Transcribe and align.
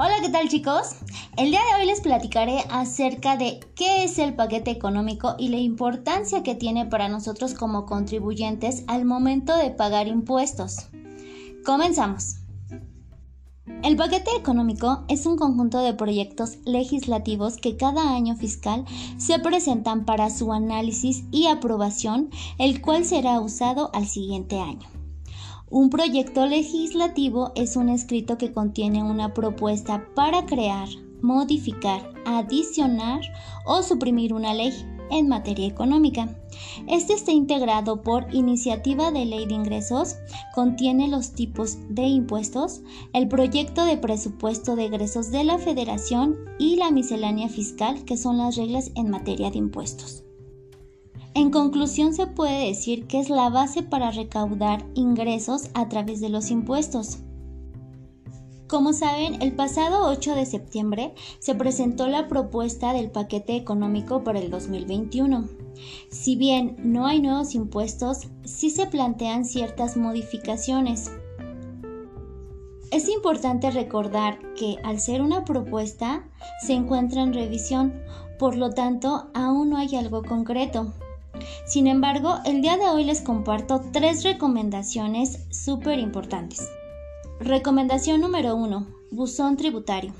Hola, 0.00 0.14
¿qué 0.22 0.28
tal 0.28 0.48
chicos? 0.48 0.94
El 1.36 1.50
día 1.50 1.58
de 1.58 1.80
hoy 1.80 1.86
les 1.88 2.00
platicaré 2.00 2.60
acerca 2.70 3.36
de 3.36 3.58
qué 3.74 4.04
es 4.04 4.20
el 4.20 4.36
paquete 4.36 4.70
económico 4.70 5.34
y 5.40 5.48
la 5.48 5.56
importancia 5.56 6.44
que 6.44 6.54
tiene 6.54 6.86
para 6.86 7.08
nosotros 7.08 7.52
como 7.52 7.84
contribuyentes 7.84 8.84
al 8.86 9.04
momento 9.04 9.56
de 9.56 9.72
pagar 9.72 10.06
impuestos. 10.06 10.86
Comenzamos. 11.64 12.36
El 13.82 13.96
paquete 13.96 14.30
económico 14.36 15.02
es 15.08 15.26
un 15.26 15.36
conjunto 15.36 15.80
de 15.80 15.94
proyectos 15.94 16.58
legislativos 16.64 17.56
que 17.56 17.76
cada 17.76 18.14
año 18.14 18.36
fiscal 18.36 18.84
se 19.16 19.40
presentan 19.40 20.04
para 20.04 20.30
su 20.30 20.52
análisis 20.52 21.24
y 21.32 21.48
aprobación, 21.48 22.30
el 22.58 22.80
cual 22.82 23.04
será 23.04 23.40
usado 23.40 23.90
al 23.92 24.06
siguiente 24.06 24.60
año. 24.60 24.97
Un 25.70 25.90
proyecto 25.90 26.46
legislativo 26.46 27.52
es 27.54 27.76
un 27.76 27.90
escrito 27.90 28.38
que 28.38 28.54
contiene 28.54 29.02
una 29.02 29.34
propuesta 29.34 30.08
para 30.14 30.46
crear, 30.46 30.88
modificar, 31.20 32.14
adicionar 32.24 33.20
o 33.66 33.82
suprimir 33.82 34.32
una 34.32 34.54
ley 34.54 34.72
en 35.10 35.28
materia 35.28 35.66
económica. 35.66 36.34
Este 36.86 37.12
está 37.12 37.32
integrado 37.32 38.02
por 38.02 38.34
iniciativa 38.34 39.10
de 39.10 39.26
ley 39.26 39.44
de 39.44 39.54
ingresos, 39.54 40.16
contiene 40.54 41.06
los 41.08 41.32
tipos 41.32 41.76
de 41.90 42.04
impuestos, 42.04 42.80
el 43.12 43.28
proyecto 43.28 43.84
de 43.84 43.98
presupuesto 43.98 44.74
de 44.74 44.86
egresos 44.86 45.30
de 45.30 45.44
la 45.44 45.58
federación 45.58 46.36
y 46.58 46.76
la 46.76 46.90
miscelánea 46.90 47.50
fiscal, 47.50 48.04
que 48.06 48.16
son 48.16 48.38
las 48.38 48.56
reglas 48.56 48.90
en 48.94 49.10
materia 49.10 49.50
de 49.50 49.58
impuestos. 49.58 50.24
En 51.38 51.52
conclusión, 51.52 52.14
se 52.14 52.26
puede 52.26 52.66
decir 52.66 53.06
que 53.06 53.20
es 53.20 53.30
la 53.30 53.48
base 53.48 53.84
para 53.84 54.10
recaudar 54.10 54.84
ingresos 54.94 55.70
a 55.72 55.88
través 55.88 56.20
de 56.20 56.30
los 56.30 56.50
impuestos. 56.50 57.18
Como 58.66 58.92
saben, 58.92 59.40
el 59.40 59.52
pasado 59.52 60.08
8 60.08 60.34
de 60.34 60.46
septiembre 60.46 61.14
se 61.38 61.54
presentó 61.54 62.08
la 62.08 62.26
propuesta 62.26 62.92
del 62.92 63.12
paquete 63.12 63.54
económico 63.54 64.24
para 64.24 64.40
el 64.40 64.50
2021. 64.50 65.48
Si 66.10 66.34
bien 66.34 66.74
no 66.82 67.06
hay 67.06 67.20
nuevos 67.20 67.54
impuestos, 67.54 68.26
sí 68.44 68.70
se 68.70 68.86
plantean 68.86 69.44
ciertas 69.44 69.96
modificaciones. 69.96 71.12
Es 72.90 73.08
importante 73.08 73.70
recordar 73.70 74.40
que 74.54 74.78
al 74.82 74.98
ser 74.98 75.22
una 75.22 75.44
propuesta 75.44 76.28
se 76.66 76.72
encuentra 76.72 77.22
en 77.22 77.32
revisión, 77.32 77.94
por 78.40 78.56
lo 78.56 78.70
tanto 78.70 79.30
aún 79.34 79.70
no 79.70 79.76
hay 79.76 79.94
algo 79.94 80.24
concreto. 80.24 80.92
Sin 81.66 81.86
embargo, 81.86 82.38
el 82.44 82.62
día 82.62 82.76
de 82.76 82.88
hoy 82.88 83.04
les 83.04 83.20
comparto 83.20 83.82
tres 83.92 84.24
recomendaciones 84.24 85.40
súper 85.50 85.98
importantes. 85.98 86.68
Recomendación 87.40 88.20
número 88.20 88.56
1. 88.56 88.86
Buzón 89.10 89.56
tributario. 89.56 90.12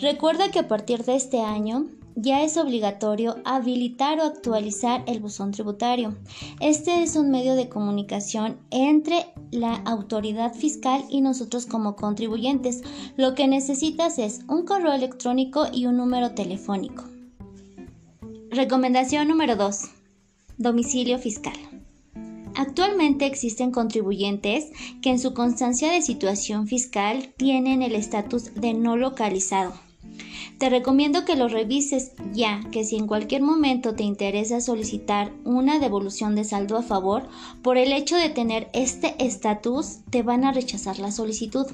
Recuerda 0.00 0.50
que 0.50 0.60
a 0.60 0.68
partir 0.68 1.04
de 1.04 1.16
este 1.16 1.40
año 1.40 1.86
ya 2.14 2.42
es 2.42 2.56
obligatorio 2.56 3.36
habilitar 3.44 4.20
o 4.20 4.24
actualizar 4.24 5.02
el 5.06 5.20
buzón 5.20 5.50
tributario. 5.50 6.14
Este 6.60 7.02
es 7.02 7.16
un 7.16 7.30
medio 7.30 7.54
de 7.54 7.68
comunicación 7.68 8.58
entre 8.70 9.26
la 9.50 9.74
autoridad 9.74 10.54
fiscal 10.54 11.04
y 11.08 11.20
nosotros 11.20 11.66
como 11.66 11.96
contribuyentes. 11.96 12.82
Lo 13.16 13.34
que 13.34 13.48
necesitas 13.48 14.18
es 14.18 14.40
un 14.48 14.64
correo 14.64 14.92
electrónico 14.92 15.66
y 15.72 15.86
un 15.86 15.96
número 15.96 16.32
telefónico. 16.32 17.04
Recomendación 18.50 19.28
número 19.28 19.56
2 19.56 20.01
Domicilio 20.58 21.18
fiscal. 21.18 21.56
Actualmente 22.54 23.26
existen 23.26 23.70
contribuyentes 23.70 24.66
que 25.00 25.10
en 25.10 25.18
su 25.18 25.32
constancia 25.32 25.90
de 25.90 26.02
situación 26.02 26.66
fiscal 26.66 27.32
tienen 27.36 27.82
el 27.82 27.94
estatus 27.94 28.54
de 28.54 28.74
no 28.74 28.96
localizado. 28.96 29.72
Te 30.58 30.68
recomiendo 30.68 31.24
que 31.24 31.34
lo 31.34 31.48
revises 31.48 32.12
ya 32.32 32.60
que 32.70 32.84
si 32.84 32.96
en 32.96 33.06
cualquier 33.06 33.42
momento 33.42 33.94
te 33.94 34.04
interesa 34.04 34.60
solicitar 34.60 35.32
una 35.44 35.78
devolución 35.78 36.36
de 36.36 36.44
saldo 36.44 36.76
a 36.76 36.82
favor, 36.82 37.28
por 37.62 37.78
el 37.78 37.92
hecho 37.92 38.16
de 38.16 38.28
tener 38.28 38.68
este 38.72 39.14
estatus 39.24 40.00
te 40.10 40.22
van 40.22 40.44
a 40.44 40.52
rechazar 40.52 40.98
la 40.98 41.10
solicitud. 41.10 41.66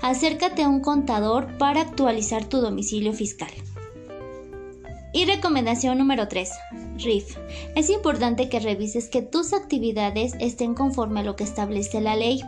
Acércate 0.00 0.62
a 0.62 0.68
un 0.68 0.80
contador 0.80 1.56
para 1.58 1.82
actualizar 1.82 2.44
tu 2.46 2.58
domicilio 2.58 3.12
fiscal. 3.12 3.50
Y 5.12 5.26
recomendación 5.26 5.98
número 5.98 6.26
3. 6.26 6.50
RIF. 6.96 7.36
Es 7.74 7.90
importante 7.90 8.48
que 8.48 8.60
revises 8.60 9.08
que 9.08 9.22
tus 9.22 9.52
actividades 9.52 10.34
estén 10.40 10.74
conforme 10.74 11.20
a 11.20 11.22
lo 11.22 11.36
que 11.36 11.44
establece 11.44 12.00
la 12.00 12.16
ley, 12.16 12.40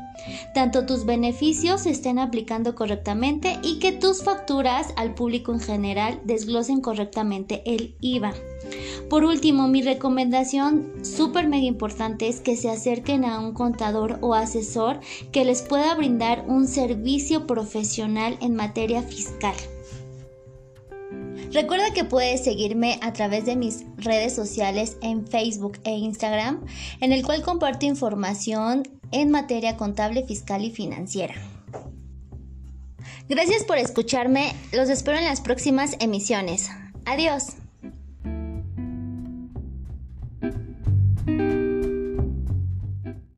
tanto 0.55 0.87
tus 0.87 1.05
beneficios 1.05 1.83
se 1.83 1.91
estén 1.91 2.19
aplicando 2.19 2.75
correctamente 2.75 3.59
y 3.63 3.79
que 3.79 3.93
tus 3.93 4.23
facturas 4.23 4.95
al 4.97 5.15
público 5.15 5.53
en 5.53 5.61
general 5.61 6.21
desglosen 6.25 6.81
correctamente 6.81 7.63
el 7.67 7.97
IVA. 8.01 8.33
Por 9.11 9.25
último, 9.25 9.69
mi 9.69 9.83
recomendación 9.83 11.05
súper 11.05 11.49
mega 11.49 11.67
importante 11.67 12.29
es 12.29 12.41
que 12.41 12.57
se 12.57 12.71
acerquen 12.71 13.25
a 13.25 13.41
un 13.41 13.53
contador 13.53 14.19
o 14.23 14.35
asesor 14.35 15.01
que 15.33 15.45
les 15.45 15.63
pueda 15.63 15.95
brindar 15.95 16.45
un 16.49 16.67
servicio 16.67 17.47
profesional 17.47 18.39
en 18.41 18.55
materia 18.55 19.03
fiscal. 19.03 19.55
Recuerda 21.55 21.93
que 21.93 22.03
puedes 22.03 22.43
seguirme 22.43 22.99
a 23.01 23.13
través 23.13 23.47
de 23.47 23.55
mis 23.55 23.85
redes 23.97 24.35
sociales 24.35 24.97
en 25.03 25.25
Facebook 25.25 25.79
e 25.85 25.93
Instagram, 25.93 26.67
en 27.01 27.13
el 27.13 27.25
cual 27.25 27.43
comparto 27.43 27.87
información 27.87 28.83
en 29.13 29.31
materia 29.31 29.77
contable, 29.77 30.25
fiscal 30.27 30.65
y 30.65 30.73
financiera. 30.73 31.35
Gracias 33.29 33.63
por 33.63 33.79
escucharme, 33.79 34.53
los 34.73 34.89
espero 34.89 35.17
en 35.17 35.27
las 35.27 35.41
próximas 35.41 35.97
emisiones. 36.01 36.71
Adiós. 37.05 37.64